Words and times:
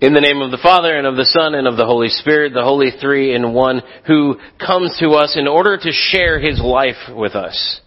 In 0.00 0.14
the 0.14 0.20
name 0.20 0.40
of 0.40 0.50
the 0.50 0.58
Father 0.62 0.96
and 0.96 1.06
of 1.06 1.16
the 1.16 1.26
Son 1.26 1.54
and 1.54 1.66
of 1.66 1.76
the 1.76 1.84
Holy 1.84 2.08
Spirit, 2.08 2.54
the 2.54 2.62
Holy 2.62 2.90
Three 2.90 3.34
in 3.34 3.52
One, 3.52 3.82
who 4.06 4.36
comes 4.58 4.96
to 5.00 5.10
us 5.10 5.36
in 5.38 5.46
order 5.46 5.76
to 5.76 5.90
share 5.92 6.40
His 6.40 6.60
life 6.60 6.96
with 7.14 7.34
us. 7.34 7.80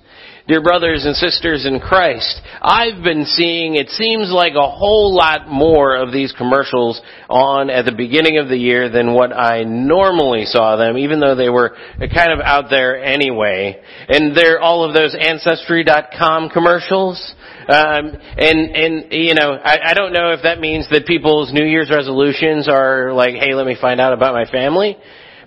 Dear 0.48 0.64
brothers 0.64 1.06
and 1.06 1.16
sisters 1.16 1.68
in 1.68 1.80
Christ, 1.80 2.42
I've 2.62 3.04
been 3.04 3.26
seeing, 3.26 3.76
it 3.76 3.90
seems 3.90 4.32
like 4.32 4.54
a 4.54 4.70
whole 4.70 5.16
lot 5.16 5.48
more 5.48 5.96
of 5.96 6.12
these 6.12 6.34
commercials 6.36 7.00
on 7.30 7.70
at 7.70 7.86
the 7.86 7.92
beginning 7.92 8.40
of 8.40 8.50
the 8.50 8.58
year 8.58 8.90
than 8.90 9.14
what 9.14 9.32
I 9.32 9.64
normally 9.64 10.46
saw 10.46 10.78
them, 10.78 10.98
even 10.98 11.20
though 11.20 11.36
they 11.36 11.50
were 11.50 11.78
kind 12.00 12.32
of 12.32 12.40
out 12.40 12.72
there 12.72 13.04
anyway. 13.04 13.80
And 14.10 14.36
they're 14.36 14.60
all 14.60 14.84
of 14.84 14.96
those 14.96 15.16
Ancestry.com 15.18 16.50
commercials. 16.50 17.36
Um, 17.70 18.18
and, 18.38 18.76
and, 18.76 19.14
you 19.14 19.36
know, 19.36 19.54
I, 19.54 19.92
I 19.92 19.94
don't 19.94 20.12
know 20.12 20.32
if 20.32 20.42
that 20.42 20.60
means 20.60 20.90
that 20.90 21.06
people's 21.06 21.54
New 21.54 21.66
Year's 21.66 21.92
resolutions 21.92 22.68
are 22.68 23.14
like, 23.14 23.36
hey, 23.36 23.54
let 23.54 23.68
me 23.68 23.78
find 23.80 24.02
out 24.02 24.14
about 24.14 24.34
my 24.34 24.46
family 24.50 24.98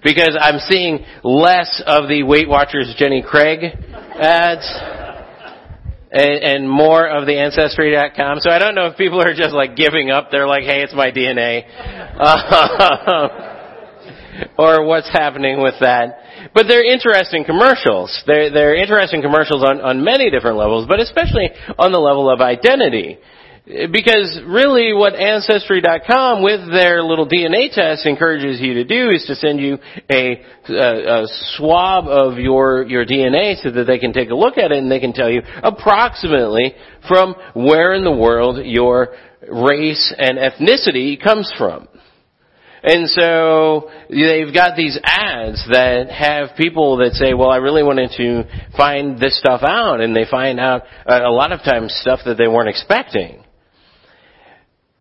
because 0.04 0.36
I'm 0.38 0.60
seeing 0.68 1.04
less 1.24 1.82
of 1.86 2.08
the 2.08 2.22
Weight 2.22 2.48
Watchers 2.48 2.94
Jenny 2.96 3.24
Craig 3.26 3.64
ads 3.64 4.70
and, 6.12 6.44
and 6.44 6.70
more 6.70 7.08
of 7.08 7.26
the 7.26 7.36
Ancestry.com. 7.40 8.38
So 8.40 8.50
I 8.50 8.58
don't 8.60 8.74
know 8.76 8.86
if 8.86 8.96
people 8.96 9.20
are 9.20 9.34
just 9.34 9.52
like 9.52 9.74
giving 9.74 10.10
up. 10.10 10.30
They're 10.30 10.46
like, 10.46 10.62
hey, 10.62 10.82
it's 10.82 10.94
my 10.94 11.10
DNA. 11.10 11.64
Um, 12.20 13.50
or 14.58 14.84
what's 14.84 15.10
happening 15.10 15.60
with 15.60 15.74
that. 15.80 16.18
But 16.54 16.66
they're 16.68 16.84
interesting 16.84 17.44
commercials. 17.44 18.22
They're, 18.26 18.50
they're 18.50 18.74
interesting 18.76 19.22
commercials 19.22 19.64
on, 19.64 19.80
on 19.80 20.04
many 20.04 20.30
different 20.30 20.56
levels, 20.56 20.86
but 20.86 21.00
especially 21.00 21.50
on 21.78 21.90
the 21.90 21.98
level 21.98 22.30
of 22.30 22.40
identity. 22.40 23.18
Because 23.66 24.42
really 24.46 24.92
what 24.92 25.14
Ancestry.com 25.14 26.42
with 26.42 26.70
their 26.70 27.02
little 27.02 27.26
DNA 27.26 27.72
test 27.72 28.04
encourages 28.04 28.60
you 28.60 28.74
to 28.74 28.84
do 28.84 29.08
is 29.08 29.24
to 29.26 29.34
send 29.34 29.58
you 29.58 29.78
a, 30.10 30.42
a, 30.68 31.22
a, 31.22 31.26
swab 31.56 32.04
of 32.06 32.36
your, 32.36 32.84
your 32.84 33.06
DNA 33.06 33.56
so 33.62 33.70
that 33.70 33.84
they 33.84 33.98
can 33.98 34.12
take 34.12 34.28
a 34.28 34.34
look 34.34 34.58
at 34.58 34.70
it 34.70 34.76
and 34.76 34.90
they 34.90 35.00
can 35.00 35.14
tell 35.14 35.30
you 35.30 35.40
approximately 35.62 36.74
from 37.08 37.34
where 37.54 37.94
in 37.94 38.04
the 38.04 38.12
world 38.12 38.58
your 38.66 39.14
race 39.50 40.14
and 40.18 40.36
ethnicity 40.36 41.22
comes 41.22 41.50
from. 41.56 41.88
And 42.82 43.08
so 43.08 43.88
they've 44.10 44.52
got 44.52 44.76
these 44.76 44.98
ads 45.02 45.66
that 45.70 46.10
have 46.10 46.54
people 46.58 46.98
that 46.98 47.12
say, 47.12 47.32
well, 47.32 47.48
I 47.48 47.56
really 47.56 47.82
wanted 47.82 48.10
to 48.18 48.44
find 48.76 49.18
this 49.18 49.38
stuff 49.38 49.62
out 49.66 50.02
and 50.02 50.14
they 50.14 50.26
find 50.30 50.60
out 50.60 50.82
uh, 51.06 51.20
a 51.24 51.32
lot 51.32 51.52
of 51.52 51.60
times 51.60 51.96
stuff 52.02 52.20
that 52.26 52.36
they 52.36 52.46
weren't 52.46 52.68
expecting. 52.68 53.43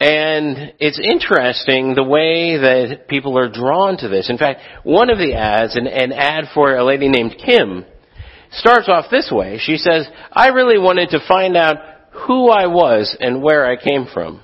And 0.04 0.74
it's 0.80 1.00
interesting 1.00 1.96
the 1.96 2.04
way 2.04 2.58
that 2.58 3.08
people 3.08 3.40
are 3.40 3.50
drawn 3.50 3.96
to 4.00 4.10
this. 4.10 4.30
In 4.30 4.38
fact, 4.38 4.60
one 4.84 5.10
of 5.10 5.18
the 5.18 5.34
ads, 5.34 5.78
an, 5.78 5.88
an 5.88 6.12
ad 6.12 6.50
for 6.54 6.76
a 6.76 6.84
lady 6.84 7.08
named 7.08 7.38
Kim, 7.38 7.86
starts 8.52 8.90
off 8.90 9.06
this 9.10 9.32
way. 9.32 9.60
She 9.64 9.78
says, 9.78 10.06
I 10.30 10.48
really 10.48 10.78
wanted 10.78 11.12
to 11.12 11.26
find 11.26 11.56
out 11.56 11.78
who 12.28 12.50
I 12.50 12.68
was 12.68 13.16
and 13.18 13.42
where 13.42 13.66
I 13.66 13.82
came 13.82 14.08
from. 14.14 14.42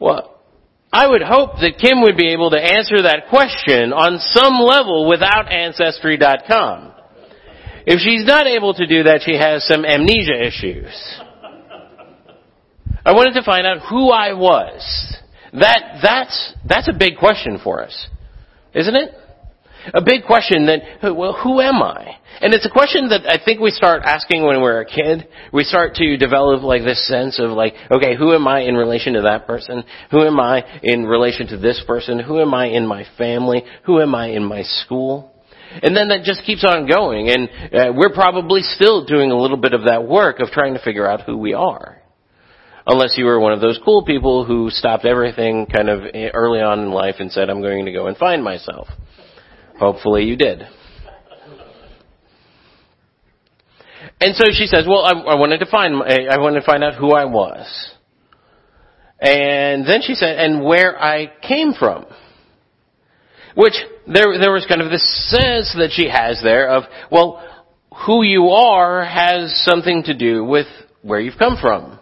Well, 0.00 0.40
I 0.92 1.06
would 1.06 1.22
hope 1.22 1.60
that 1.60 1.78
Kim 1.80 2.02
would 2.02 2.16
be 2.16 2.32
able 2.32 2.50
to 2.50 2.60
answer 2.60 3.02
that 3.02 3.28
question 3.30 3.92
on 3.92 4.18
some 4.18 4.58
level 4.58 5.08
without 5.08 5.52
Ancestry.com. 5.52 6.94
If 7.86 8.00
she's 8.00 8.26
not 8.26 8.48
able 8.48 8.74
to 8.74 8.88
do 8.88 9.04
that, 9.04 9.22
she 9.24 9.36
has 9.36 9.64
some 9.68 9.84
amnesia 9.84 10.44
issues. 10.44 11.20
I 13.04 13.12
wanted 13.12 13.34
to 13.34 13.42
find 13.42 13.66
out 13.66 13.78
who 13.88 14.10
I 14.10 14.32
was. 14.32 15.16
That, 15.52 16.00
that's, 16.02 16.54
that's 16.68 16.88
a 16.88 16.92
big 16.92 17.16
question 17.18 17.58
for 17.62 17.82
us. 17.82 18.08
Isn't 18.74 18.94
it? 18.94 19.14
A 19.94 20.02
big 20.04 20.24
question 20.26 20.66
that, 20.66 21.14
well, 21.14 21.38
who 21.42 21.60
am 21.60 21.82
I? 21.82 22.16
And 22.40 22.52
it's 22.54 22.66
a 22.66 22.70
question 22.70 23.08
that 23.08 23.26
I 23.26 23.42
think 23.42 23.60
we 23.60 23.70
start 23.70 24.02
asking 24.04 24.44
when 24.44 24.60
we're 24.60 24.82
a 24.82 24.84
kid. 24.84 25.28
We 25.52 25.64
start 25.64 25.94
to 25.94 26.16
develop 26.16 26.62
like 26.62 26.82
this 26.82 27.06
sense 27.08 27.38
of 27.38 27.50
like, 27.50 27.74
okay, 27.90 28.16
who 28.16 28.34
am 28.34 28.46
I 28.46 28.60
in 28.60 28.74
relation 28.74 29.14
to 29.14 29.22
that 29.22 29.46
person? 29.46 29.82
Who 30.10 30.24
am 30.24 30.38
I 30.38 30.64
in 30.82 31.06
relation 31.06 31.48
to 31.48 31.56
this 31.56 31.82
person? 31.86 32.20
Who 32.20 32.40
am 32.40 32.54
I 32.54 32.66
in 32.66 32.86
my 32.86 33.04
family? 33.16 33.64
Who 33.84 34.00
am 34.00 34.14
I 34.14 34.28
in 34.28 34.44
my 34.44 34.62
school? 34.62 35.32
And 35.82 35.96
then 35.96 36.08
that 36.08 36.22
just 36.22 36.44
keeps 36.44 36.64
on 36.64 36.86
going 36.86 37.28
and 37.28 37.48
uh, 37.72 37.92
we're 37.94 38.14
probably 38.14 38.62
still 38.62 39.04
doing 39.04 39.30
a 39.30 39.36
little 39.36 39.56
bit 39.56 39.74
of 39.74 39.84
that 39.86 40.06
work 40.06 40.40
of 40.40 40.48
trying 40.48 40.74
to 40.74 40.80
figure 40.80 41.08
out 41.08 41.22
who 41.22 41.36
we 41.36 41.54
are. 41.54 41.97
Unless 42.90 43.18
you 43.18 43.26
were 43.26 43.38
one 43.38 43.52
of 43.52 43.60
those 43.60 43.78
cool 43.84 44.02
people 44.02 44.46
who 44.46 44.70
stopped 44.70 45.04
everything 45.04 45.66
kind 45.66 45.90
of 45.90 46.00
early 46.32 46.60
on 46.60 46.80
in 46.80 46.90
life 46.90 47.16
and 47.18 47.30
said, 47.30 47.50
I'm 47.50 47.60
going 47.60 47.84
to 47.84 47.92
go 47.92 48.06
and 48.06 48.16
find 48.16 48.42
myself. 48.42 48.88
Hopefully 49.78 50.24
you 50.24 50.36
did. 50.36 50.62
And 54.22 54.34
so 54.34 54.44
she 54.52 54.66
says, 54.66 54.86
well, 54.88 55.04
I, 55.04 55.12
I 55.12 55.34
wanted 55.34 55.58
to 55.58 55.66
find, 55.66 56.02
I 56.02 56.38
wanted 56.38 56.60
to 56.60 56.66
find 56.66 56.82
out 56.82 56.94
who 56.94 57.12
I 57.12 57.26
was. 57.26 57.92
And 59.20 59.86
then 59.86 60.00
she 60.02 60.14
said, 60.14 60.38
and 60.38 60.64
where 60.64 60.98
I 60.98 61.30
came 61.46 61.74
from. 61.74 62.06
Which, 63.54 63.74
there, 64.06 64.38
there 64.40 64.52
was 64.52 64.64
kind 64.66 64.80
of 64.80 64.90
this 64.90 65.28
sense 65.28 65.74
that 65.76 65.90
she 65.92 66.08
has 66.08 66.40
there 66.42 66.70
of, 66.70 66.84
well, 67.12 67.44
who 68.06 68.22
you 68.22 68.48
are 68.48 69.04
has 69.04 69.62
something 69.66 70.04
to 70.04 70.16
do 70.16 70.42
with 70.42 70.66
where 71.02 71.20
you've 71.20 71.38
come 71.38 71.58
from. 71.60 71.98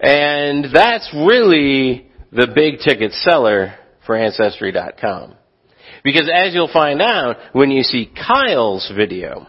And 0.00 0.66
that's 0.72 1.12
really 1.14 2.10
the 2.32 2.48
big 2.54 2.78
ticket 2.80 3.12
seller 3.12 3.74
for 4.06 4.16
Ancestry.com. 4.16 5.34
Because 6.02 6.30
as 6.32 6.54
you'll 6.54 6.72
find 6.72 7.02
out 7.02 7.36
when 7.52 7.70
you 7.70 7.82
see 7.82 8.10
Kyle's 8.14 8.90
video, 8.96 9.46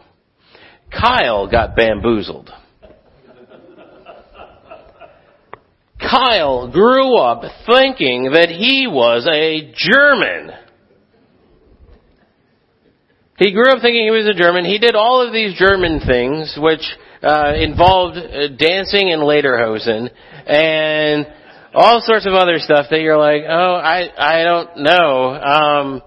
Kyle 0.91 1.49
got 1.49 1.75
bamboozled. 1.75 2.51
Kyle 5.99 6.69
grew 6.69 7.17
up 7.17 7.43
thinking 7.65 8.31
that 8.33 8.49
he 8.49 8.87
was 8.87 9.25
a 9.31 9.71
German. 9.73 10.51
He 13.37 13.53
grew 13.53 13.71
up 13.71 13.81
thinking 13.81 14.03
he 14.03 14.11
was 14.11 14.27
a 14.27 14.37
German. 14.37 14.65
He 14.65 14.77
did 14.77 14.95
all 14.95 15.25
of 15.25 15.31
these 15.31 15.57
German 15.57 16.01
things, 16.05 16.57
which 16.59 16.83
uh, 17.23 17.53
involved 17.55 18.17
uh, 18.17 18.47
dancing 18.57 19.09
in 19.09 19.19
lederhosen 19.19 20.09
and 20.45 21.27
all 21.73 22.01
sorts 22.01 22.25
of 22.25 22.33
other 22.33 22.57
stuff 22.57 22.87
that 22.89 23.01
you're 23.01 23.17
like, 23.17 23.43
oh, 23.47 23.75
I 23.75 24.09
I 24.17 24.43
don't 24.43 24.77
know. 24.77 25.33
Um, 25.33 26.01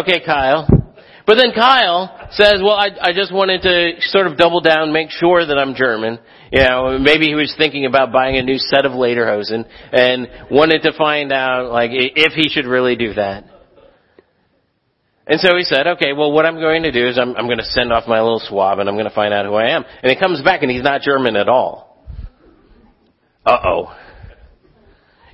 okay, 0.00 0.20
Kyle. 0.24 0.68
But 1.24 1.36
then 1.36 1.52
Kyle 1.54 2.28
says, 2.32 2.54
well, 2.62 2.74
I, 2.74 2.88
I 3.00 3.12
just 3.12 3.32
wanted 3.32 3.62
to 3.62 4.00
sort 4.08 4.26
of 4.26 4.36
double 4.36 4.60
down, 4.60 4.92
make 4.92 5.10
sure 5.10 5.46
that 5.46 5.56
I'm 5.56 5.74
German. 5.74 6.18
You 6.50 6.60
know, 6.60 6.98
maybe 6.98 7.26
he 7.26 7.34
was 7.34 7.54
thinking 7.56 7.86
about 7.86 8.12
buying 8.12 8.36
a 8.36 8.42
new 8.42 8.58
set 8.58 8.84
of 8.84 8.92
lederhosen 8.92 9.64
and 9.92 10.28
wanted 10.50 10.82
to 10.82 10.92
find 10.98 11.32
out, 11.32 11.70
like, 11.70 11.90
if 11.92 12.32
he 12.32 12.48
should 12.48 12.66
really 12.66 12.96
do 12.96 13.14
that. 13.14 13.44
And 15.26 15.38
so 15.40 15.56
he 15.56 15.64
said, 15.64 15.86
okay, 15.86 16.12
well 16.12 16.32
what 16.32 16.46
I'm 16.46 16.56
going 16.56 16.82
to 16.82 16.92
do 16.92 17.06
is 17.06 17.18
I'm, 17.18 17.36
I'm 17.36 17.46
going 17.46 17.58
to 17.58 17.64
send 17.64 17.92
off 17.92 18.08
my 18.08 18.20
little 18.20 18.40
swab 18.40 18.78
and 18.78 18.88
I'm 18.88 18.96
going 18.96 19.08
to 19.08 19.14
find 19.14 19.32
out 19.32 19.46
who 19.46 19.54
I 19.54 19.70
am. 19.70 19.84
And 20.02 20.10
he 20.10 20.18
comes 20.18 20.42
back 20.42 20.62
and 20.62 20.70
he's 20.70 20.82
not 20.82 21.02
German 21.02 21.36
at 21.36 21.48
all. 21.48 22.06
Uh-oh. 23.46 23.96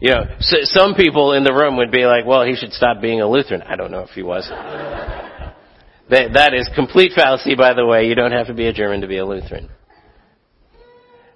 You 0.01 0.13
know, 0.13 0.25
so 0.41 0.59
some 0.63 0.95
people 0.95 1.33
in 1.33 1.43
the 1.43 1.53
room 1.53 1.77
would 1.79 1.91
be 1.91 2.07
like, 2.07 2.25
well, 2.25 2.45
he 2.45 2.55
should 2.55 2.73
stop 2.73 3.01
being 3.01 3.21
a 3.21 3.29
Lutheran. 3.29 3.63
I 3.63 3.77
don't 3.77 3.91
know 3.91 4.03
if 4.03 4.11
he 4.11 4.23
was. 4.23 4.47
that, 6.11 6.33
that 6.35 6.55
is 6.55 6.71
complete 6.75 7.13
fallacy, 7.17 7.57
by 7.57 7.75
the 7.75 7.85
way. 7.85 8.07
You 8.07 8.15
don't 8.15 8.33
have 8.33 8.47
to 8.47 8.55
be 8.55 8.67
a 8.67 8.73
German 8.73 9.01
to 9.01 9.09
be 9.09 9.19
a 9.19 9.27
Lutheran. 9.27 9.69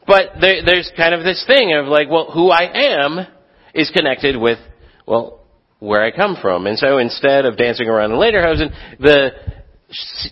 But 0.06 0.40
there, 0.40 0.64
there's 0.64 0.90
kind 0.96 1.14
of 1.14 1.24
this 1.24 1.44
thing 1.46 1.74
of 1.74 1.86
like, 1.86 2.08
well, 2.08 2.30
who 2.30 2.50
I 2.50 2.94
am 2.94 3.26
is 3.74 3.90
connected 3.90 4.36
with, 4.36 4.58
well, 5.06 5.41
where 5.82 6.04
I 6.04 6.12
come 6.12 6.36
from. 6.40 6.68
And 6.68 6.78
so 6.78 6.98
instead 6.98 7.44
of 7.44 7.56
dancing 7.56 7.88
around 7.88 8.12
in 8.12 8.18
lederhosen, 8.18 8.72
the, 9.00 9.30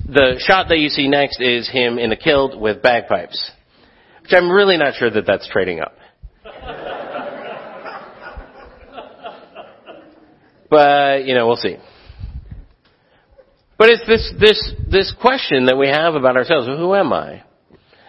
the 0.07 0.37
shot 0.39 0.69
that 0.69 0.79
you 0.79 0.89
see 0.89 1.09
next 1.09 1.41
is 1.41 1.69
him 1.69 1.99
in 1.99 2.13
a 2.13 2.17
kilt 2.17 2.57
with 2.59 2.83
bagpipes. 2.83 3.51
Which 4.23 4.31
I'm 4.33 4.49
really 4.49 4.77
not 4.77 4.95
sure 4.95 5.11
that 5.11 5.27
that's 5.27 5.49
trading 5.49 5.81
up. 5.81 5.97
but, 10.71 11.25
you 11.25 11.35
know, 11.35 11.49
we'll 11.49 11.57
see. 11.57 11.79
But 13.77 13.89
it's 13.89 14.07
this, 14.07 14.33
this, 14.39 14.73
this 14.89 15.15
question 15.21 15.67
that 15.67 15.77
we 15.77 15.89
have 15.89 16.15
about 16.15 16.37
ourselves. 16.37 16.69
Who 16.69 16.95
am 16.95 17.13
I? 17.13 17.43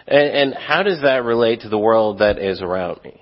And, 0.06 0.30
and 0.30 0.54
how 0.54 0.84
does 0.84 1.02
that 1.02 1.24
relate 1.24 1.62
to 1.62 1.70
the 1.70 1.80
world 1.80 2.20
that 2.20 2.38
is 2.38 2.62
around 2.62 3.00
me? 3.04 3.21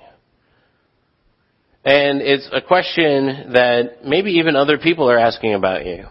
And 1.86 2.22
it's 2.22 2.48
a 2.52 2.62
question 2.62 3.54
that 3.54 4.06
maybe 4.06 4.32
even 4.34 4.56
other 4.56 4.78
people 4.78 5.10
are 5.10 5.18
asking 5.18 5.54
about 5.54 5.86
you. 5.86 6.06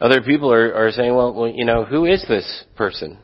Other 0.00 0.20
people 0.20 0.52
are, 0.52 0.74
are 0.74 0.90
saying, 0.90 1.14
well, 1.14 1.32
well, 1.32 1.48
you 1.48 1.64
know, 1.64 1.84
who 1.84 2.04
is 2.04 2.24
this 2.28 2.64
person? 2.76 3.18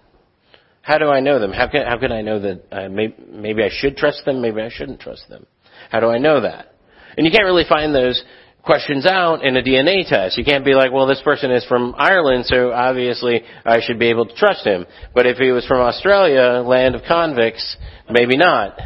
How 0.81 0.97
do 0.97 1.09
I 1.09 1.21
know 1.21 1.39
them? 1.39 1.53
How 1.53 1.69
can, 1.69 1.85
how 1.87 1.99
can 1.99 2.13
I 2.13 2.23
know 2.23 2.41
that 2.41 2.63
uh, 2.73 2.89
maybe, 2.89 3.15
maybe 3.31 3.63
I 3.63 3.69
should 3.71 3.97
trust 3.97 4.25
them, 4.25 4.41
maybe 4.41 4.63
I 4.63 4.71
shouldn't 4.71 5.01
trust 5.01 5.29
them? 5.29 5.47
How 5.91 6.01
do 6.01 6.09
I 6.09 6.19
know 6.19 6.41
that? 6.41 6.75
And 7.17 7.27
you 7.27 7.33
can't 7.33 7.45
really 7.45 7.67
find 7.69 7.95
those 7.95 8.23
questions 8.63 9.07
out 9.07 9.45
in 9.45 9.57
a 9.57 9.63
DNA 9.63 10.09
test. 10.09 10.39
You 10.39 10.45
can't 10.45 10.65
be 10.65 10.75
like, 10.75 10.93
well, 10.93 11.07
this 11.07 11.21
person 11.23 11.51
is 11.51 11.65
from 11.67 11.95
Ireland, 11.99 12.47
so 12.47 12.71
obviously 12.73 13.43
I 13.65 13.81
should 13.83 13.99
be 13.99 14.09
able 14.09 14.27
to 14.27 14.35
trust 14.35 14.65
him. 14.65 14.87
But 15.15 15.27
if 15.27 15.37
he 15.37 15.51
was 15.51 15.67
from 15.67 15.81
Australia, 15.81 16.63
land 16.65 16.95
of 16.95 17.03
convicts, 17.09 17.77
maybe 18.09 18.37
not. 18.37 18.79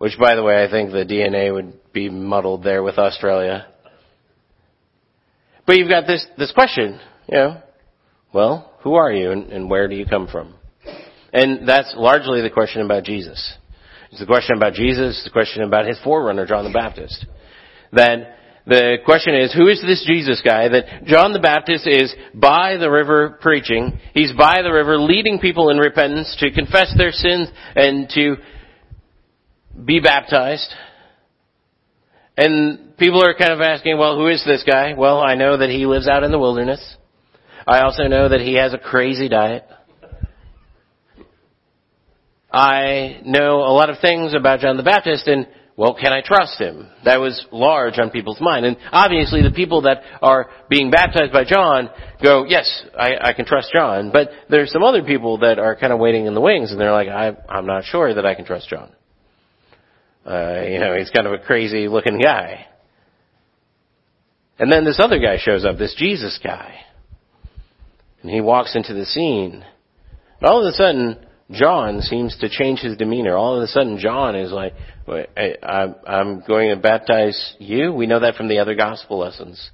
Which, 0.00 0.18
by 0.18 0.34
the 0.34 0.42
way, 0.42 0.64
I 0.64 0.70
think 0.70 0.92
the 0.92 1.04
DNA 1.04 1.52
would 1.52 1.92
be 1.92 2.08
muddled 2.08 2.64
there 2.64 2.82
with 2.82 2.96
Australia. 2.96 3.66
But 5.66 5.76
you've 5.76 5.90
got 5.90 6.06
this, 6.06 6.26
this 6.38 6.52
question, 6.52 6.98
you 7.28 7.36
know, 7.36 7.62
well, 8.32 8.72
who 8.80 8.94
are 8.94 9.12
you 9.12 9.30
and, 9.30 9.52
and 9.52 9.68
where 9.68 9.88
do 9.88 9.94
you 9.94 10.06
come 10.06 10.26
from? 10.26 10.54
And 11.34 11.68
that's 11.68 11.92
largely 11.94 12.40
the 12.40 12.48
question 12.48 12.80
about 12.80 13.04
Jesus. 13.04 13.58
It's 14.10 14.20
the 14.20 14.26
question 14.26 14.56
about 14.56 14.72
Jesus, 14.72 15.16
it's 15.16 15.24
the 15.24 15.30
question 15.30 15.64
about 15.64 15.84
his 15.84 15.98
forerunner, 16.02 16.46
John 16.46 16.64
the 16.64 16.70
Baptist. 16.70 17.26
That 17.92 18.38
the 18.66 18.96
question 19.04 19.34
is, 19.34 19.52
who 19.52 19.68
is 19.68 19.82
this 19.82 20.02
Jesus 20.06 20.40
guy 20.42 20.70
that 20.70 21.04
John 21.04 21.34
the 21.34 21.40
Baptist 21.40 21.86
is 21.86 22.14
by 22.32 22.78
the 22.78 22.90
river 22.90 23.38
preaching? 23.42 24.00
He's 24.14 24.32
by 24.32 24.62
the 24.62 24.72
river 24.72 24.98
leading 24.98 25.40
people 25.40 25.68
in 25.68 25.76
repentance 25.76 26.34
to 26.40 26.50
confess 26.50 26.90
their 26.96 27.12
sins 27.12 27.48
and 27.76 28.08
to 28.14 28.36
be 29.84 30.00
baptized. 30.00 30.72
And 32.36 32.96
people 32.96 33.22
are 33.24 33.34
kind 33.34 33.52
of 33.52 33.60
asking, 33.60 33.98
well, 33.98 34.16
who 34.16 34.28
is 34.28 34.42
this 34.46 34.64
guy? 34.66 34.94
Well, 34.96 35.20
I 35.20 35.34
know 35.34 35.58
that 35.58 35.68
he 35.68 35.86
lives 35.86 36.08
out 36.08 36.22
in 36.22 36.30
the 36.30 36.38
wilderness. 36.38 36.96
I 37.66 37.82
also 37.82 38.04
know 38.04 38.28
that 38.28 38.40
he 38.40 38.54
has 38.54 38.72
a 38.72 38.78
crazy 38.78 39.28
diet. 39.28 39.64
I 42.52 43.20
know 43.24 43.58
a 43.58 43.72
lot 43.72 43.90
of 43.90 43.98
things 44.00 44.34
about 44.34 44.60
John 44.60 44.76
the 44.76 44.82
Baptist 44.82 45.28
and, 45.28 45.46
well, 45.76 45.94
can 45.94 46.12
I 46.12 46.20
trust 46.20 46.58
him? 46.58 46.88
That 47.04 47.20
was 47.20 47.46
large 47.52 47.98
on 47.98 48.10
people's 48.10 48.40
mind. 48.40 48.66
And 48.66 48.76
obviously 48.90 49.42
the 49.42 49.52
people 49.52 49.82
that 49.82 50.02
are 50.20 50.50
being 50.68 50.90
baptized 50.90 51.32
by 51.32 51.44
John 51.44 51.90
go, 52.22 52.44
yes, 52.44 52.84
I, 52.98 53.12
I 53.20 53.32
can 53.34 53.44
trust 53.44 53.70
John. 53.72 54.10
But 54.12 54.30
there's 54.48 54.72
some 54.72 54.82
other 54.82 55.04
people 55.04 55.38
that 55.38 55.58
are 55.58 55.76
kind 55.76 55.92
of 55.92 56.00
waiting 56.00 56.26
in 56.26 56.34
the 56.34 56.40
wings 56.40 56.72
and 56.72 56.80
they're 56.80 56.92
like, 56.92 57.08
I, 57.08 57.36
I'm 57.48 57.66
not 57.66 57.84
sure 57.84 58.12
that 58.14 58.26
I 58.26 58.34
can 58.34 58.44
trust 58.44 58.68
John. 58.68 58.90
Uh, 60.26 60.62
you 60.68 60.78
know, 60.78 60.96
he's 60.96 61.10
kind 61.10 61.26
of 61.26 61.32
a 61.32 61.38
crazy 61.38 61.88
looking 61.88 62.18
guy. 62.18 62.66
And 64.58 64.70
then 64.70 64.84
this 64.84 65.00
other 65.02 65.18
guy 65.18 65.38
shows 65.38 65.64
up, 65.64 65.78
this 65.78 65.94
Jesus 65.96 66.38
guy. 66.42 66.80
And 68.22 68.30
he 68.30 68.40
walks 68.40 68.76
into 68.76 68.92
the 68.92 69.06
scene. 69.06 69.64
And 70.40 70.48
all 70.48 70.60
of 70.60 70.70
a 70.70 70.76
sudden, 70.76 71.26
John 71.50 72.02
seems 72.02 72.36
to 72.38 72.48
change 72.48 72.80
his 72.80 72.96
demeanor. 72.96 73.36
All 73.36 73.56
of 73.56 73.62
a 73.62 73.66
sudden, 73.66 73.98
John 73.98 74.36
is 74.36 74.52
like, 74.52 74.74
I, 75.08 75.86
I'm 76.06 76.42
going 76.46 76.70
to 76.70 76.76
baptize 76.76 77.56
you. 77.58 77.92
We 77.92 78.06
know 78.06 78.20
that 78.20 78.36
from 78.36 78.48
the 78.48 78.58
other 78.58 78.74
gospel 78.74 79.18
lessons. 79.18 79.70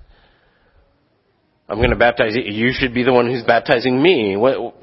I'm 1.68 1.78
going 1.78 1.90
to 1.90 1.96
baptize 1.96 2.36
you. 2.36 2.42
You 2.42 2.72
should 2.72 2.94
be 2.94 3.02
the 3.02 3.12
one 3.12 3.26
who's 3.26 3.42
baptizing 3.42 4.00
me. 4.00 4.36
What, 4.36 4.76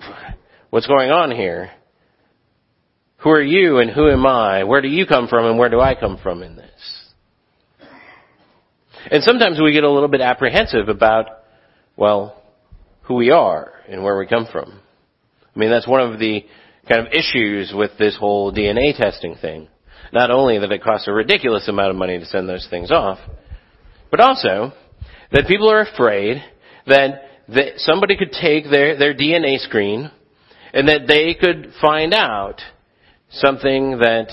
what's 0.70 0.86
going 0.86 1.10
on 1.10 1.32
here? 1.32 1.72
Who 3.24 3.30
are 3.30 3.42
you 3.42 3.78
and 3.78 3.90
who 3.90 4.10
am 4.10 4.26
I? 4.26 4.66
Where 4.66 4.82
do 4.82 4.90
you 4.90 5.06
come 5.06 5.30
from 5.30 5.46
and 5.46 5.58
where 5.58 5.70
do 5.70 5.80
I 5.80 5.96
come 5.96 6.18
from 6.22 6.44
in 6.44 6.58
this? 6.58 6.70
And 9.10 9.24
sometimes 9.24 9.60
we 9.62 9.72
get 9.72 9.86
a 9.86 9.90
little 9.90 10.10
bit 10.10 10.20
apprehensive 10.22 10.90
about, 10.90 11.28
well, 11.96 12.42
who 13.04 13.16
we 13.16 13.32
are 13.32 13.72
and 13.88 14.04
where 14.04 14.18
we 14.18 14.28
come 14.28 14.48
from. 14.52 14.80
I 15.56 15.60
mean, 15.60 15.70
that's 15.70 15.88
one 15.88 16.02
of 16.02 16.20
the 16.20 16.46
kind 16.88 17.06
of 17.06 17.14
issues 17.14 17.72
with 17.74 17.92
this 17.98 18.18
whole 18.18 18.54
DNA 18.54 18.96
testing 18.98 19.36
thing. 19.36 19.70
Not 20.12 20.30
only 20.30 20.60
that 20.60 20.72
it 20.72 20.84
costs 20.84 21.08
a 21.08 21.14
ridiculous 21.14 21.68
amount 21.70 21.92
of 21.92 21.96
money 21.96 22.20
to 22.20 22.26
send 22.26 22.50
those 22.50 22.68
things 22.70 22.92
off, 22.92 23.20
but 24.12 24.20
also 24.20 24.74
that 25.32 25.48
people 25.48 25.72
are 25.72 25.82
afraid 25.82 26.44
that, 26.88 27.22
somebody 27.78 28.18
could 28.18 28.32
take 28.32 28.70
their, 28.70 28.98
their 28.98 29.14
DNA 29.14 29.60
screen 29.60 30.12
and 30.74 30.88
that 30.88 31.08
they 31.08 31.34
could 31.34 31.72
find 31.82 32.14
out 32.14 32.62
something 33.34 34.00
that 34.00 34.30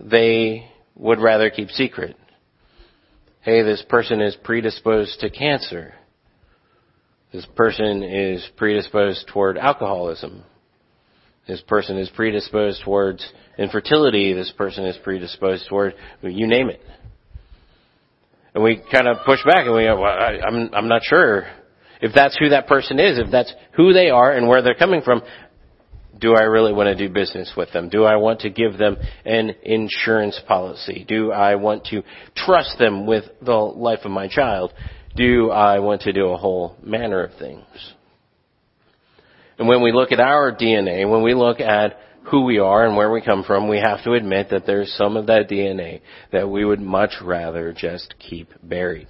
they 0.00 0.68
would 0.94 1.20
rather 1.20 1.50
keep 1.50 1.70
secret. 1.70 2.16
Hey, 3.42 3.62
this 3.62 3.82
person 3.88 4.20
is 4.20 4.36
predisposed 4.42 5.20
to 5.20 5.30
cancer. 5.30 5.94
This 7.32 7.46
person 7.56 8.02
is 8.02 8.46
predisposed 8.56 9.26
toward 9.28 9.58
alcoholism. 9.58 10.42
This 11.46 11.60
person 11.62 11.98
is 11.98 12.10
predisposed 12.10 12.82
towards 12.84 13.26
infertility. 13.56 14.34
This 14.34 14.52
person 14.56 14.84
is 14.84 14.96
predisposed 15.02 15.66
toward, 15.68 15.94
you 16.22 16.46
name 16.46 16.68
it. 16.68 16.80
And 18.54 18.62
we 18.62 18.82
kind 18.92 19.08
of 19.08 19.18
push 19.24 19.40
back 19.44 19.66
and 19.66 19.74
we 19.74 19.84
go, 19.84 20.00
well, 20.00 20.12
I, 20.12 20.38
I'm, 20.46 20.70
I'm 20.74 20.88
not 20.88 21.02
sure 21.04 21.46
if 22.00 22.12
that's 22.14 22.36
who 22.38 22.50
that 22.50 22.66
person 22.66 22.98
is, 22.98 23.18
if 23.18 23.30
that's 23.30 23.52
who 23.76 23.92
they 23.92 24.10
are 24.10 24.32
and 24.32 24.48
where 24.48 24.62
they're 24.62 24.74
coming 24.74 25.02
from. 25.02 25.22
Do 26.18 26.34
I 26.34 26.42
really 26.42 26.72
want 26.72 26.88
to 26.88 26.96
do 26.96 27.12
business 27.12 27.52
with 27.56 27.72
them? 27.72 27.88
Do 27.88 28.04
I 28.04 28.16
want 28.16 28.40
to 28.40 28.50
give 28.50 28.76
them 28.76 28.96
an 29.24 29.54
insurance 29.62 30.40
policy? 30.46 31.04
Do 31.06 31.30
I 31.30 31.54
want 31.54 31.84
to 31.86 32.02
trust 32.34 32.78
them 32.78 33.06
with 33.06 33.24
the 33.40 33.54
life 33.54 34.00
of 34.04 34.10
my 34.10 34.28
child? 34.28 34.72
Do 35.16 35.50
I 35.50 35.78
want 35.78 36.02
to 36.02 36.12
do 36.12 36.28
a 36.28 36.36
whole 36.36 36.76
manner 36.82 37.22
of 37.22 37.38
things? 37.38 37.64
And 39.58 39.68
when 39.68 39.82
we 39.82 39.92
look 39.92 40.12
at 40.12 40.20
our 40.20 40.52
DNA, 40.52 41.08
when 41.08 41.22
we 41.22 41.34
look 41.34 41.60
at 41.60 41.98
who 42.30 42.44
we 42.44 42.58
are 42.58 42.86
and 42.86 42.96
where 42.96 43.10
we 43.10 43.20
come 43.20 43.42
from, 43.42 43.68
we 43.68 43.78
have 43.78 44.04
to 44.04 44.12
admit 44.12 44.50
that 44.50 44.66
there's 44.66 44.92
some 44.92 45.16
of 45.16 45.26
that 45.26 45.48
DNA 45.48 46.00
that 46.32 46.48
we 46.48 46.64
would 46.64 46.80
much 46.80 47.12
rather 47.22 47.72
just 47.72 48.14
keep 48.18 48.50
buried. 48.62 49.08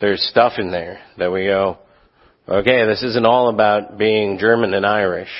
There's 0.00 0.22
stuff 0.30 0.54
in 0.56 0.70
there 0.70 1.00
that 1.18 1.30
we 1.30 1.44
go, 1.46 1.78
Okay, 2.48 2.84
this 2.86 3.02
isn't 3.02 3.26
all 3.26 3.48
about 3.48 3.98
being 3.98 4.38
German 4.38 4.74
and 4.74 4.84
Irish. 4.84 5.30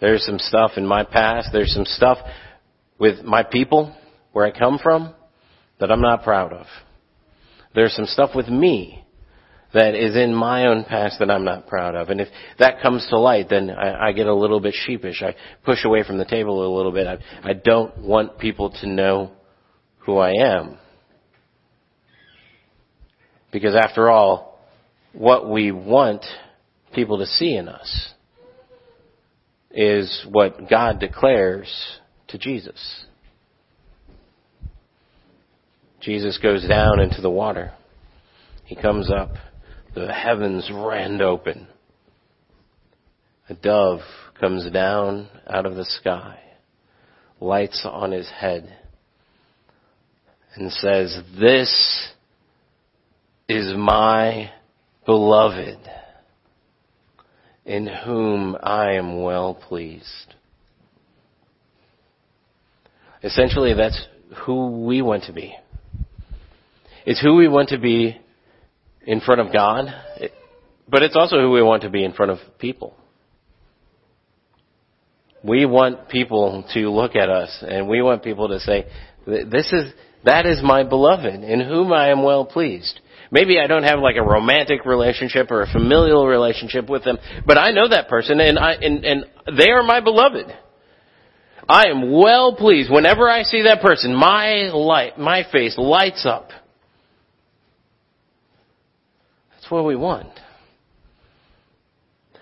There's 0.00 0.24
some 0.26 0.38
stuff 0.38 0.72
in 0.76 0.86
my 0.86 1.04
past, 1.04 1.48
there's 1.52 1.72
some 1.72 1.86
stuff 1.86 2.18
with 2.98 3.24
my 3.24 3.42
people, 3.42 3.96
where 4.32 4.44
I 4.44 4.50
come 4.50 4.78
from, 4.82 5.14
that 5.80 5.90
I'm 5.90 6.02
not 6.02 6.24
proud 6.24 6.52
of. 6.52 6.66
There's 7.74 7.94
some 7.94 8.06
stuff 8.06 8.30
with 8.34 8.48
me 8.48 9.04
that 9.72 9.94
is 9.94 10.16
in 10.16 10.34
my 10.34 10.66
own 10.66 10.84
past 10.84 11.18
that 11.18 11.30
I'm 11.30 11.44
not 11.44 11.66
proud 11.66 11.94
of. 11.94 12.10
And 12.10 12.20
if 12.20 12.28
that 12.58 12.80
comes 12.80 13.06
to 13.10 13.18
light, 13.18 13.48
then 13.50 13.70
I, 13.70 14.08
I 14.08 14.12
get 14.12 14.26
a 14.26 14.34
little 14.34 14.60
bit 14.60 14.74
sheepish. 14.74 15.22
I 15.22 15.34
push 15.64 15.84
away 15.84 16.04
from 16.04 16.18
the 16.18 16.24
table 16.24 16.64
a 16.64 16.76
little 16.76 16.92
bit. 16.92 17.06
I, 17.06 17.18
I 17.42 17.52
don't 17.54 17.98
want 17.98 18.38
people 18.38 18.70
to 18.82 18.88
know 18.88 19.32
who 19.98 20.18
I 20.18 20.32
am. 20.38 20.78
Because 23.50 23.74
after 23.74 24.10
all, 24.10 24.53
what 25.14 25.48
we 25.48 25.70
want 25.70 26.24
people 26.94 27.18
to 27.18 27.26
see 27.26 27.54
in 27.54 27.68
us 27.68 28.08
is 29.70 30.26
what 30.30 30.68
God 30.68 31.00
declares 31.00 31.98
to 32.28 32.38
Jesus. 32.38 33.06
Jesus 36.00 36.38
goes 36.42 36.66
down 36.68 37.00
into 37.00 37.20
the 37.20 37.30
water. 37.30 37.72
He 38.64 38.76
comes 38.76 39.10
up. 39.10 39.32
The 39.94 40.12
heavens 40.12 40.70
rend 40.72 41.22
open. 41.22 41.68
A 43.48 43.54
dove 43.54 44.00
comes 44.40 44.70
down 44.70 45.28
out 45.46 45.66
of 45.66 45.76
the 45.76 45.84
sky, 45.84 46.38
lights 47.40 47.86
on 47.88 48.10
his 48.10 48.28
head, 48.28 48.76
and 50.56 50.72
says, 50.72 51.16
This 51.38 52.12
is 53.48 53.74
my 53.76 54.50
beloved, 55.06 55.78
in 57.64 57.86
whom 57.86 58.56
I 58.62 58.92
am 58.92 59.22
well 59.22 59.54
pleased. 59.54 60.34
Essentially, 63.22 63.74
that's 63.74 64.06
who 64.44 64.84
we 64.84 65.00
want 65.00 65.24
to 65.24 65.32
be. 65.32 65.54
It's 67.06 67.20
who 67.20 67.36
we 67.36 67.48
want 67.48 67.70
to 67.70 67.78
be 67.78 68.20
in 69.06 69.20
front 69.20 69.40
of 69.40 69.52
God, 69.52 69.86
but 70.88 71.02
it's 71.02 71.16
also 71.16 71.38
who 71.38 71.50
we 71.50 71.62
want 71.62 71.82
to 71.82 71.90
be 71.90 72.04
in 72.04 72.12
front 72.12 72.32
of 72.32 72.38
people. 72.58 72.94
We 75.42 75.66
want 75.66 76.08
people 76.08 76.64
to 76.72 76.90
look 76.90 77.16
at 77.16 77.28
us 77.28 77.62
and 77.66 77.86
we 77.88 78.00
want 78.00 78.22
people 78.22 78.48
to 78.48 78.60
say, 78.60 78.86
this 79.26 79.70
is, 79.72 79.92
that 80.24 80.46
is 80.46 80.62
my 80.62 80.84
beloved 80.84 81.42
in 81.42 81.60
whom 81.60 81.92
I 81.92 82.08
am 82.08 82.22
well 82.22 82.46
pleased. 82.46 83.00
Maybe 83.34 83.58
I 83.58 83.66
don't 83.66 83.82
have 83.82 83.98
like 83.98 84.14
a 84.14 84.22
romantic 84.22 84.86
relationship 84.86 85.50
or 85.50 85.62
a 85.62 85.66
familial 85.66 86.24
relationship 86.24 86.88
with 86.88 87.02
them, 87.02 87.18
but 87.44 87.58
I 87.58 87.72
know 87.72 87.88
that 87.88 88.08
person 88.08 88.38
and 88.38 88.56
I, 88.56 88.74
and, 88.74 89.04
and 89.04 89.24
they 89.58 89.70
are 89.70 89.82
my 89.82 89.98
beloved. 89.98 90.46
I 91.68 91.88
am 91.88 92.12
well 92.12 92.54
pleased. 92.54 92.92
Whenever 92.92 93.28
I 93.28 93.42
see 93.42 93.62
that 93.62 93.82
person, 93.82 94.14
my 94.14 94.70
light, 94.72 95.18
my 95.18 95.42
face 95.50 95.76
lights 95.76 96.24
up. 96.24 96.50
That's 99.50 99.68
what 99.68 99.84
we 99.84 99.96
want. 99.96 100.28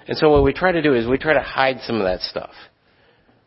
And 0.06 0.18
so 0.18 0.28
what 0.28 0.44
we 0.44 0.52
try 0.52 0.72
to 0.72 0.82
do 0.82 0.92
is 0.92 1.06
we 1.06 1.16
try 1.16 1.32
to 1.32 1.40
hide 1.40 1.78
some 1.86 1.96
of 1.96 2.02
that 2.02 2.20
stuff. 2.20 2.50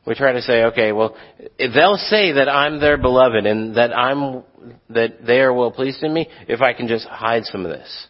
We 0.05 0.13
try 0.13 0.33
to 0.33 0.41
say, 0.41 0.65
okay, 0.65 0.91
well, 0.91 1.15
they'll 1.57 1.97
say 1.97 2.33
that 2.33 2.47
I'm 2.47 2.79
their 2.79 2.97
beloved 2.97 3.45
and 3.45 3.75
that 3.75 3.91
I'm, 3.95 4.43
that 4.89 5.25
they 5.25 5.39
are 5.39 5.53
well 5.53 5.71
pleased 5.71 6.03
in 6.03 6.13
me 6.13 6.27
if 6.47 6.62
I 6.62 6.74
can 6.74 6.88
just 6.88 7.07
hide 7.07 7.45
some 7.45 7.65
of 7.65 7.71
this. 7.71 8.07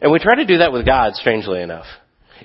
And 0.00 0.12
we 0.12 0.20
try 0.20 0.36
to 0.36 0.46
do 0.46 0.58
that 0.58 0.72
with 0.72 0.86
God, 0.86 1.14
strangely 1.14 1.60
enough. 1.60 1.86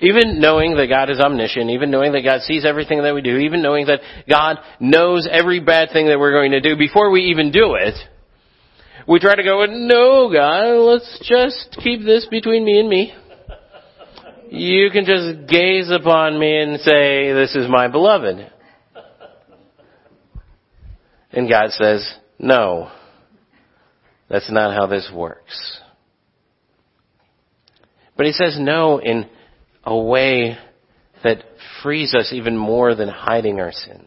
Even 0.00 0.40
knowing 0.40 0.76
that 0.76 0.88
God 0.88 1.08
is 1.08 1.20
omniscient, 1.20 1.70
even 1.70 1.92
knowing 1.92 2.12
that 2.12 2.22
God 2.22 2.40
sees 2.40 2.64
everything 2.64 3.02
that 3.04 3.14
we 3.14 3.22
do, 3.22 3.36
even 3.38 3.62
knowing 3.62 3.86
that 3.86 4.00
God 4.28 4.58
knows 4.80 5.28
every 5.30 5.60
bad 5.60 5.90
thing 5.92 6.08
that 6.08 6.18
we're 6.18 6.32
going 6.32 6.50
to 6.50 6.60
do 6.60 6.76
before 6.76 7.12
we 7.12 7.26
even 7.26 7.52
do 7.52 7.76
it, 7.76 7.94
we 9.06 9.20
try 9.20 9.36
to 9.36 9.42
go, 9.44 9.64
no 9.66 10.32
God, 10.32 10.80
let's 10.80 11.20
just 11.22 11.78
keep 11.82 12.00
this 12.04 12.26
between 12.28 12.64
me 12.64 12.80
and 12.80 12.88
me. 12.88 13.14
You 14.56 14.90
can 14.92 15.04
just 15.04 15.48
gaze 15.48 15.90
upon 15.90 16.38
me 16.38 16.56
and 16.60 16.78
say, 16.78 17.32
this 17.32 17.56
is 17.56 17.68
my 17.68 17.88
beloved. 17.88 18.52
And 21.32 21.48
God 21.48 21.70
says, 21.70 22.08
no, 22.38 22.92
that's 24.30 24.48
not 24.52 24.72
how 24.72 24.86
this 24.86 25.10
works. 25.12 25.80
But 28.16 28.26
he 28.26 28.32
says 28.32 28.56
no 28.56 28.98
in 28.98 29.28
a 29.82 29.98
way 29.98 30.56
that 31.24 31.42
frees 31.82 32.14
us 32.14 32.32
even 32.32 32.56
more 32.56 32.94
than 32.94 33.08
hiding 33.08 33.58
our 33.58 33.72
sins. 33.72 34.06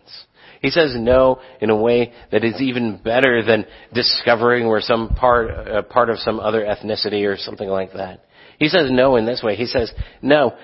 He 0.61 0.69
says 0.69 0.95
no 0.97 1.41
in 1.59 1.69
a 1.69 1.75
way 1.75 2.13
that 2.31 2.45
is 2.45 2.61
even 2.61 3.01
better 3.03 3.43
than 3.43 3.65
discovering 3.93 4.67
we're 4.67 4.79
some 4.79 5.09
part, 5.09 5.49
a 5.49 5.83
part 5.83 6.09
of 6.09 6.19
some 6.19 6.39
other 6.39 6.61
ethnicity 6.61 7.27
or 7.27 7.35
something 7.35 7.67
like 7.67 7.91
that. 7.93 8.21
He 8.57 8.67
says 8.69 8.89
no 8.89 9.15
in 9.15 9.25
this 9.25 9.41
way. 9.43 9.55
He 9.55 9.65
says, 9.65 9.91
no, 10.21 10.55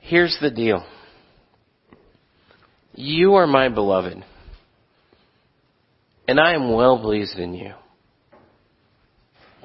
here's 0.00 0.36
the 0.40 0.50
deal. 0.50 0.84
You 2.94 3.34
are 3.34 3.46
my 3.46 3.68
beloved, 3.68 4.22
and 6.28 6.38
I 6.38 6.52
am 6.52 6.72
well 6.72 7.00
pleased 7.00 7.38
in 7.38 7.54
you. 7.54 7.72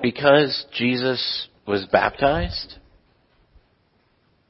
Because 0.02 0.66
Jesus 0.74 1.48
was 1.68 1.86
baptized, 1.92 2.76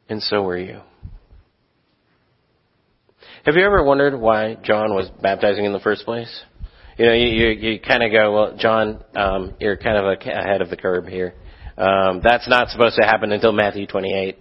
and 0.09 0.21
so 0.21 0.43
were 0.43 0.57
you. 0.57 0.81
Have 3.45 3.55
you 3.55 3.65
ever 3.65 3.83
wondered 3.83 4.19
why 4.19 4.57
John 4.61 4.93
was 4.93 5.09
baptizing 5.21 5.63
in 5.63 5.71
the 5.71 5.79
first 5.79 6.03
place? 6.03 6.29
You 6.97 7.05
know, 7.05 7.13
you, 7.13 7.27
you, 7.27 7.71
you 7.71 7.79
kind 7.79 8.03
of 8.03 8.11
go, 8.11 8.33
well, 8.33 8.57
John, 8.57 9.03
um, 9.15 9.53
you're 9.59 9.77
kind 9.77 9.97
of 9.97 10.19
ahead 10.19 10.61
of 10.61 10.69
the 10.69 10.75
curve 10.75 11.05
here. 11.05 11.33
Um, 11.77 12.21
that's 12.23 12.49
not 12.49 12.69
supposed 12.69 12.95
to 12.95 13.05
happen 13.05 13.31
until 13.31 13.51
Matthew 13.51 13.85
28. 13.85 14.37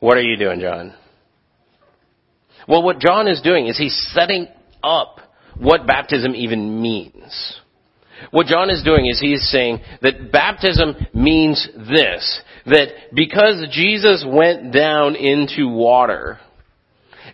what 0.00 0.16
are 0.16 0.22
you 0.22 0.38
doing, 0.38 0.60
John? 0.60 0.94
Well, 2.66 2.82
what 2.82 2.98
John 2.98 3.28
is 3.28 3.42
doing 3.42 3.66
is 3.66 3.76
he's 3.76 4.10
setting 4.14 4.48
up 4.82 5.20
what 5.58 5.86
baptism 5.86 6.34
even 6.34 6.80
means. 6.80 7.60
What 8.30 8.46
John 8.46 8.70
is 8.70 8.82
doing 8.82 9.06
is 9.06 9.20
he's 9.20 9.46
saying 9.50 9.80
that 10.00 10.32
baptism 10.32 10.96
means 11.12 11.68
this, 11.76 12.40
that 12.66 12.88
because 13.14 13.66
Jesus 13.70 14.24
went 14.26 14.72
down 14.72 15.14
into 15.14 15.68
water, 15.68 16.38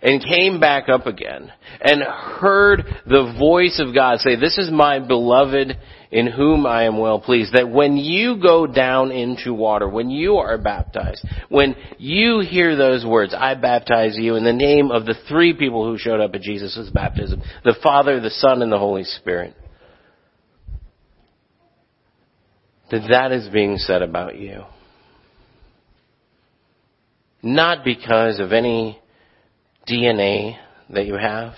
and 0.01 0.23
came 0.23 0.59
back 0.59 0.89
up 0.89 1.07
again 1.07 1.51
and 1.81 2.03
heard 2.03 2.83
the 3.05 3.35
voice 3.39 3.81
of 3.83 3.93
God 3.93 4.19
say, 4.19 4.35
this 4.35 4.57
is 4.57 4.71
my 4.71 4.99
beloved 4.99 5.77
in 6.15 6.27
whom 6.27 6.65
I 6.65 6.85
am 6.85 6.97
well 6.97 7.19
pleased. 7.19 7.53
That 7.53 7.69
when 7.69 7.97
you 7.97 8.41
go 8.41 8.65
down 8.65 9.11
into 9.11 9.53
water, 9.53 9.87
when 9.89 10.09
you 10.09 10.37
are 10.37 10.57
baptized, 10.57 11.25
when 11.49 11.75
you 11.97 12.39
hear 12.39 12.75
those 12.75 13.05
words, 13.05 13.35
I 13.37 13.55
baptize 13.55 14.15
you 14.17 14.35
in 14.35 14.45
the 14.45 14.53
name 14.53 14.91
of 14.91 15.05
the 15.05 15.15
three 15.27 15.53
people 15.53 15.85
who 15.85 15.97
showed 15.97 16.21
up 16.21 16.33
at 16.33 16.41
Jesus' 16.41 16.89
baptism, 16.93 17.41
the 17.63 17.75
Father, 17.83 18.19
the 18.19 18.29
Son, 18.29 18.61
and 18.61 18.71
the 18.71 18.79
Holy 18.79 19.03
Spirit. 19.03 19.55
that 22.91 23.07
that 23.09 23.31
is 23.31 23.49
being 23.49 23.77
said 23.77 24.01
about 24.01 24.37
you. 24.37 24.63
Not 27.41 27.83
because 27.83 28.39
of 28.39 28.51
any 28.53 28.99
DNA 29.87 30.57
that 30.91 31.05
you 31.05 31.15
have. 31.15 31.53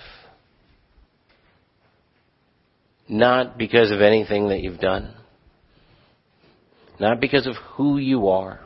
Not 3.08 3.56
because 3.56 3.90
of 3.90 4.00
anything 4.00 4.48
that 4.48 4.60
you've 4.60 4.80
done. 4.80 5.14
Not 7.00 7.20
because 7.20 7.46
of 7.46 7.54
who 7.74 7.98
you 7.98 8.28
are. 8.28 8.60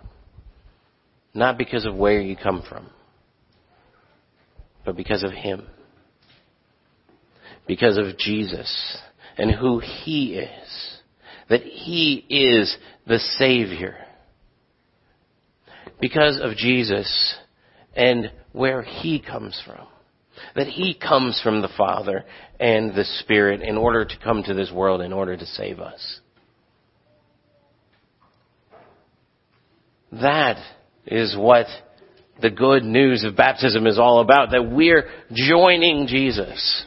Not 1.35 1.59
because 1.59 1.87
of 1.87 1.95
where 1.95 2.21
you 2.21 2.37
come 2.37 2.63
from. 2.69 2.91
But 4.85 4.97
because 4.97 5.23
of 5.23 5.33
Him. 5.33 5.67
Because 7.67 7.97
of 7.97 8.19
Jesus 8.19 8.99
and 9.39 9.51
who 9.51 9.79
He 9.79 10.35
is 10.35 10.93
that 11.53 11.63
He 11.63 12.25
is 12.31 12.75
the 13.07 13.19
Savior. 13.39 13.97
Because 16.01 16.41
of 16.43 16.57
Jesus 16.57 17.37
and 17.95 18.33
where 18.53 18.83
He 18.83 19.21
comes 19.21 19.61
from. 19.67 19.87
That 20.55 20.67
He 20.67 20.95
comes 20.95 21.41
from 21.43 21.63
the 21.63 21.71
Father 21.77 22.25
and 22.61 22.95
the 22.95 23.05
Spirit 23.21 23.63
in 23.63 23.77
order 23.77 24.05
to 24.05 24.15
come 24.23 24.43
to 24.45 24.55
this 24.55 24.71
world 24.71 25.01
in 25.01 25.13
order 25.13 25.37
to 25.37 25.47
save 25.47 25.81
us. 25.81 26.21
That 30.13 30.63
is 31.07 31.35
what 31.37 31.67
the 32.41 32.51
good 32.51 32.85
news 32.85 33.25
of 33.25 33.37
baptism 33.37 33.87
is 33.87 33.99
all 33.99 34.21
about. 34.21 34.51
That 34.51 34.71
we're 34.71 35.09
joining 35.33 36.07
Jesus. 36.07 36.85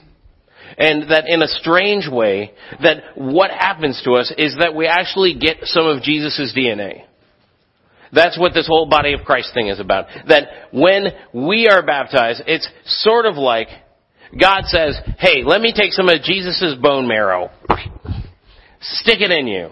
And 0.78 1.10
that 1.10 1.26
in 1.28 1.42
a 1.42 1.48
strange 1.48 2.08
way, 2.10 2.52
that 2.84 3.16
what 3.16 3.50
happens 3.50 4.02
to 4.04 4.14
us 4.14 4.32
is 4.38 4.58
that 4.60 4.76
we 4.76 4.88
actually 4.88 5.36
get 5.36 5.58
some 5.64 5.88
of 5.88 6.04
Jesus' 6.04 6.54
DNA. 6.56 7.06
That's 8.16 8.40
what 8.40 8.54
this 8.54 8.68
whole 8.68 8.88
body 8.88 9.14
of 9.14 9.26
Christ 9.26 9.52
thing 9.54 9.68
is 9.68 9.80
about. 9.80 10.06
That 10.28 10.48
when 10.72 11.08
we 11.34 11.68
are 11.68 11.86
baptized, 11.86 12.44
it's 12.48 12.68
sort 12.86 13.26
of 13.26 13.36
like 13.36 13.68
God 14.40 14.64
says, 14.66 14.98
hey, 15.20 15.44
let 15.44 15.62
me 15.62 15.74
take 15.76 15.92
some 15.92 16.10
of 16.10 16.22
Jesus' 16.24 16.76
bone 16.82 17.08
marrow, 17.08 17.50
stick 18.82 19.22
it 19.22 19.32
in 19.32 19.48
you 19.48 19.70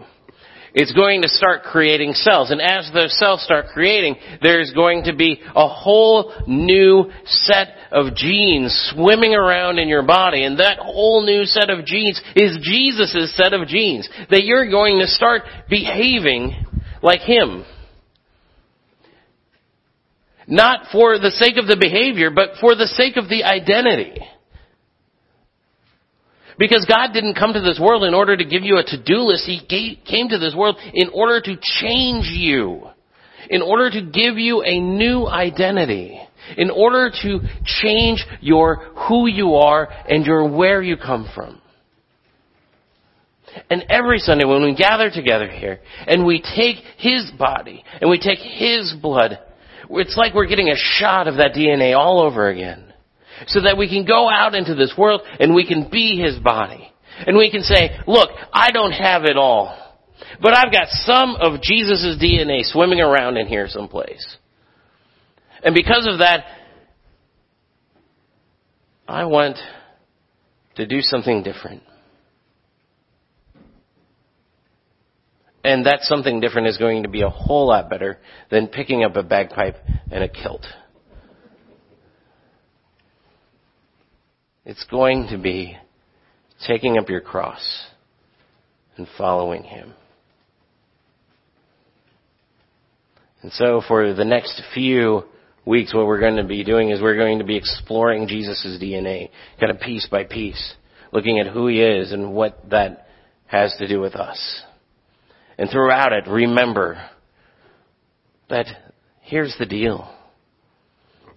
it's 0.73 0.93
going 0.93 1.21
to 1.21 1.29
start 1.29 1.63
creating 1.63 2.13
cells. 2.13 2.49
And 2.49 2.61
as 2.61 2.89
those 2.93 3.17
cells 3.19 3.43
start 3.43 3.67
creating, 3.67 4.15
there's 4.41 4.71
going 4.73 5.03
to 5.03 5.15
be 5.15 5.39
a 5.55 5.67
whole 5.67 6.33
new 6.47 7.11
set 7.25 7.67
of 7.91 8.15
genes 8.15 8.91
swimming 8.93 9.35
around 9.35 9.77
in 9.77 9.87
your 9.87 10.03
body. 10.03 10.43
And 10.43 10.59
that 10.59 10.79
whole 10.79 11.25
new 11.25 11.45
set 11.45 11.69
of 11.69 11.85
genes 11.85 12.19
is 12.35 12.57
Jesus' 12.61 13.35
set 13.35 13.53
of 13.53 13.67
genes. 13.67 14.09
That 14.31 14.45
you're 14.45 14.69
going 14.69 14.99
to 14.99 15.07
start 15.07 15.43
behaving 15.69 16.65
like 17.03 17.21
Him. 17.21 17.65
Not 20.47 20.87
for 20.91 21.17
the 21.19 21.31
sake 21.31 21.57
of 21.57 21.67
the 21.67 21.77
behavior, 21.77 22.29
but 22.29 22.57
for 22.59 22.75
the 22.75 22.87
sake 22.87 23.17
of 23.17 23.29
the 23.29 23.43
identity. 23.43 24.19
Because 26.57 26.85
God 26.87 27.13
didn't 27.13 27.35
come 27.35 27.53
to 27.53 27.61
this 27.61 27.79
world 27.79 28.03
in 28.03 28.13
order 28.13 28.37
to 28.37 28.45
give 28.45 28.63
you 28.63 28.77
a 28.77 28.83
to-do 28.83 29.19
list. 29.19 29.45
He 29.45 29.99
came 30.07 30.29
to 30.29 30.37
this 30.37 30.53
world 30.55 30.77
in 30.93 31.09
order 31.13 31.41
to 31.41 31.55
change 31.81 32.25
you. 32.27 32.87
In 33.49 33.61
order 33.61 33.89
to 33.89 34.01
give 34.01 34.37
you 34.37 34.61
a 34.63 34.79
new 34.79 35.25
identity. 35.25 36.19
In 36.57 36.69
order 36.69 37.09
to 37.23 37.39
change 37.65 38.23
your 38.41 38.75
who 39.07 39.27
you 39.27 39.55
are 39.55 39.89
and 40.07 40.25
your 40.25 40.47
where 40.47 40.81
you 40.81 40.97
come 40.97 41.29
from. 41.33 41.59
And 43.69 43.85
every 43.89 44.19
Sunday 44.19 44.45
when 44.45 44.63
we 44.63 44.75
gather 44.75 45.09
together 45.09 45.47
here 45.47 45.79
and 46.07 46.25
we 46.25 46.41
take 46.41 46.77
His 46.97 47.31
body 47.37 47.83
and 48.01 48.09
we 48.09 48.19
take 48.19 48.39
His 48.39 48.93
blood, 49.01 49.39
it's 49.89 50.17
like 50.17 50.33
we're 50.33 50.47
getting 50.47 50.69
a 50.69 50.75
shot 50.75 51.27
of 51.27 51.35
that 51.37 51.53
DNA 51.53 51.97
all 51.97 52.21
over 52.21 52.47
again 52.47 52.93
so 53.47 53.61
that 53.61 53.77
we 53.77 53.89
can 53.89 54.05
go 54.05 54.29
out 54.29 54.55
into 54.55 54.75
this 54.75 54.93
world 54.97 55.21
and 55.39 55.53
we 55.53 55.65
can 55.65 55.89
be 55.89 56.21
His 56.21 56.39
body. 56.39 56.89
And 57.25 57.37
we 57.37 57.51
can 57.51 57.61
say, 57.61 57.91
look, 58.07 58.29
I 58.51 58.71
don't 58.71 58.91
have 58.91 59.23
it 59.23 59.37
all, 59.37 59.77
but 60.41 60.53
I've 60.53 60.71
got 60.71 60.87
some 60.89 61.35
of 61.35 61.61
Jesus' 61.61 62.17
DNA 62.21 62.63
swimming 62.63 62.99
around 62.99 63.37
in 63.37 63.47
here 63.47 63.67
someplace. 63.67 64.37
And 65.63 65.75
because 65.75 66.07
of 66.09 66.19
that, 66.19 66.45
I 69.07 69.25
want 69.25 69.57
to 70.75 70.87
do 70.87 71.01
something 71.01 71.43
different. 71.43 71.83
And 75.63 75.85
that 75.85 76.01
something 76.01 76.39
different 76.39 76.67
is 76.67 76.77
going 76.77 77.03
to 77.03 77.09
be 77.09 77.21
a 77.21 77.29
whole 77.29 77.67
lot 77.67 77.89
better 77.89 78.19
than 78.51 78.67
picking 78.67 79.03
up 79.03 79.15
a 79.15 79.23
bagpipe 79.23 79.77
and 80.11 80.23
a 80.23 80.27
kilt. 80.27 80.65
It's 84.65 84.83
going 84.85 85.27
to 85.29 85.37
be 85.37 85.77
taking 86.67 86.97
up 86.97 87.09
your 87.09 87.21
cross 87.21 87.85
and 88.97 89.07
following 89.17 89.63
Him. 89.63 89.93
And 93.41 93.51
so 93.51 93.81
for 93.87 94.13
the 94.13 94.23
next 94.23 94.61
few 94.73 95.23
weeks, 95.65 95.93
what 95.93 96.07
we're 96.07 96.19
going 96.19 96.37
to 96.37 96.45
be 96.45 96.63
doing 96.63 96.89
is 96.89 97.01
we're 97.01 97.17
going 97.17 97.39
to 97.39 97.45
be 97.45 97.57
exploring 97.57 98.27
Jesus' 98.27 98.77
DNA, 98.81 99.29
kind 99.59 99.71
of 99.71 99.81
piece 99.81 100.07
by 100.09 100.23
piece, 100.23 100.75
looking 101.11 101.39
at 101.39 101.47
who 101.47 101.67
he 101.67 101.81
is 101.81 102.13
and 102.13 102.33
what 102.33 102.69
that 102.69 103.07
has 103.47 103.75
to 103.79 103.87
do 103.87 103.99
with 103.99 104.15
us. 104.15 104.63
And 105.57 105.69
throughout 105.69 106.13
it, 106.13 106.27
remember 106.27 107.09
that 108.49 108.65
here's 109.21 109.55
the 109.59 109.65
deal. 109.65 110.13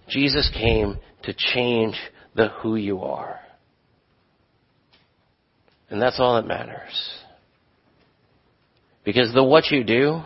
Jesus 0.09 0.49
came 0.53 0.97
to 1.23 1.33
change 1.33 1.95
the 2.35 2.49
who 2.61 2.75
you 2.75 3.01
are. 3.01 3.39
And 5.89 6.01
that's 6.01 6.19
all 6.19 6.35
that 6.35 6.47
matters. 6.47 7.17
Because 9.03 9.33
the 9.33 9.43
what 9.43 9.71
you 9.71 9.83
do 9.83 10.21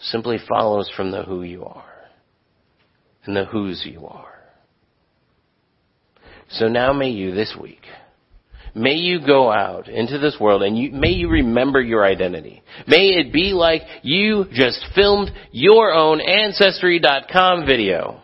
simply 0.00 0.38
follows 0.48 0.90
from 0.96 1.10
the 1.10 1.22
who 1.22 1.42
you 1.42 1.64
are 1.64 1.84
and 3.24 3.36
the 3.36 3.44
whose 3.44 3.84
you 3.84 4.06
are. 4.06 4.34
So 6.50 6.68
now 6.68 6.92
may 6.92 7.10
you 7.10 7.32
this 7.32 7.54
week, 7.60 7.82
may 8.74 8.94
you 8.94 9.24
go 9.24 9.50
out 9.50 9.88
into 9.88 10.18
this 10.18 10.36
world 10.40 10.62
and 10.62 10.76
you, 10.78 10.90
may 10.92 11.10
you 11.10 11.28
remember 11.28 11.80
your 11.80 12.04
identity. 12.04 12.62
May 12.86 13.10
it 13.10 13.32
be 13.32 13.52
like 13.52 13.82
you 14.02 14.46
just 14.52 14.84
filmed 14.94 15.30
your 15.50 15.92
own 15.92 16.20
Ancestry.com 16.20 17.66
video. 17.66 18.22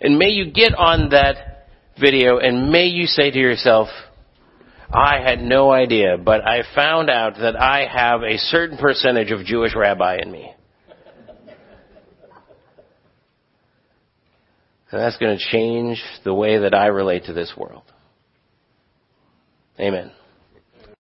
And 0.00 0.18
may 0.18 0.30
you 0.30 0.50
get 0.50 0.74
on 0.74 1.10
that 1.10 1.66
video 2.00 2.38
and 2.38 2.70
may 2.70 2.86
you 2.86 3.06
say 3.06 3.30
to 3.30 3.38
yourself, 3.38 3.88
I 4.92 5.20
had 5.20 5.40
no 5.40 5.70
idea, 5.70 6.18
but 6.18 6.44
I 6.44 6.62
found 6.74 7.10
out 7.10 7.34
that 7.40 7.54
I 7.54 7.86
have 7.86 8.22
a 8.22 8.38
certain 8.38 8.76
percentage 8.76 9.30
of 9.30 9.44
Jewish 9.44 9.74
rabbi 9.76 10.18
in 10.20 10.32
me. 10.32 10.52
And 14.90 15.00
that's 15.00 15.16
going 15.18 15.38
to 15.38 15.44
change 15.52 16.02
the 16.24 16.34
way 16.34 16.58
that 16.58 16.74
I 16.74 16.86
relate 16.86 17.26
to 17.26 17.32
this 17.32 17.52
world. 17.56 17.84
Amen. 19.80 20.10